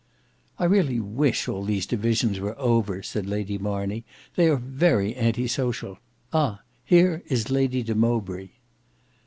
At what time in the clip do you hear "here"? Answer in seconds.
6.83-7.21